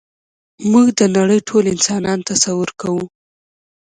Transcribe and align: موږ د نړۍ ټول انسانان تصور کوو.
موږ 0.71 0.87
د 0.99 1.01
نړۍ 1.17 1.39
ټول 1.49 1.63
انسانان 1.75 2.19
تصور 2.29 2.69
کوو. 2.81 3.05